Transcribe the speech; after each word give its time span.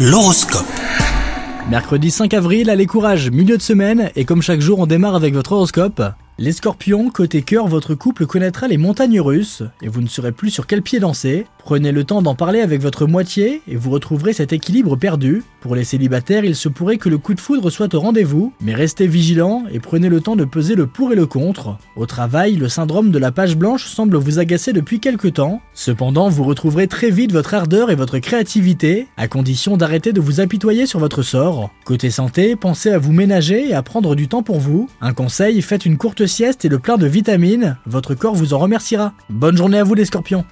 L'horoscope. 0.00 0.64
Mercredi 1.68 2.12
5 2.12 2.32
avril, 2.32 2.70
allez 2.70 2.86
courage, 2.86 3.32
milieu 3.32 3.56
de 3.56 3.62
semaine, 3.62 4.12
et 4.14 4.24
comme 4.24 4.42
chaque 4.42 4.60
jour 4.60 4.78
on 4.78 4.86
démarre 4.86 5.16
avec 5.16 5.34
votre 5.34 5.50
horoscope. 5.50 6.00
Les 6.38 6.52
scorpions, 6.52 7.10
côté 7.10 7.42
cœur, 7.42 7.66
votre 7.66 7.96
couple 7.96 8.26
connaîtra 8.26 8.68
les 8.68 8.76
montagnes 8.76 9.20
russes, 9.20 9.64
et 9.82 9.88
vous 9.88 10.00
ne 10.00 10.06
saurez 10.06 10.30
plus 10.30 10.50
sur 10.50 10.68
quel 10.68 10.82
pied 10.82 11.00
danser. 11.00 11.46
Prenez 11.68 11.92
le 11.92 12.04
temps 12.04 12.22
d'en 12.22 12.34
parler 12.34 12.62
avec 12.62 12.80
votre 12.80 13.06
moitié, 13.06 13.60
et 13.68 13.76
vous 13.76 13.90
retrouverez 13.90 14.32
cet 14.32 14.54
équilibre 14.54 14.96
perdu. 14.96 15.42
Pour 15.60 15.74
les 15.74 15.84
célibataires, 15.84 16.46
il 16.46 16.56
se 16.56 16.70
pourrait 16.70 16.96
que 16.96 17.10
le 17.10 17.18
coup 17.18 17.34
de 17.34 17.40
foudre 17.40 17.68
soit 17.68 17.92
au 17.92 18.00
rendez-vous, 18.00 18.54
mais 18.62 18.74
restez 18.74 19.06
vigilants 19.06 19.64
et 19.70 19.78
prenez 19.78 20.08
le 20.08 20.22
temps 20.22 20.34
de 20.34 20.46
peser 20.46 20.76
le 20.76 20.86
pour 20.86 21.12
et 21.12 21.14
le 21.14 21.26
contre. 21.26 21.76
Au 21.94 22.06
travail, 22.06 22.56
le 22.56 22.70
syndrome 22.70 23.10
de 23.10 23.18
la 23.18 23.32
page 23.32 23.54
blanche 23.54 23.84
semble 23.84 24.16
vous 24.16 24.38
agacer 24.38 24.72
depuis 24.72 24.98
quelque 24.98 25.28
temps. 25.28 25.60
Cependant, 25.74 26.30
vous 26.30 26.44
retrouverez 26.44 26.86
très 26.86 27.10
vite 27.10 27.32
votre 27.32 27.52
ardeur 27.52 27.90
et 27.90 27.96
votre 27.96 28.18
créativité, 28.18 29.06
à 29.18 29.28
condition 29.28 29.76
d'arrêter 29.76 30.14
de 30.14 30.22
vous 30.22 30.40
apitoyer 30.40 30.86
sur 30.86 31.00
votre 31.00 31.20
sort. 31.20 31.68
Côté 31.84 32.08
santé, 32.08 32.56
pensez 32.56 32.92
à 32.92 32.98
vous 32.98 33.12
ménager 33.12 33.68
et 33.68 33.74
à 33.74 33.82
prendre 33.82 34.14
du 34.14 34.26
temps 34.26 34.42
pour 34.42 34.58
vous. 34.58 34.88
Un 35.02 35.12
conseil, 35.12 35.60
faites 35.60 35.84
une 35.84 35.98
courte 35.98 36.24
sieste 36.24 36.64
et 36.64 36.70
le 36.70 36.78
plein 36.78 36.96
de 36.96 37.06
vitamines, 37.06 37.76
votre 37.84 38.14
corps 38.14 38.34
vous 38.34 38.54
en 38.54 38.58
remerciera. 38.58 39.12
Bonne 39.28 39.58
journée 39.58 39.76
à 39.76 39.84
vous 39.84 39.92
les 39.92 40.06
scorpions 40.06 40.46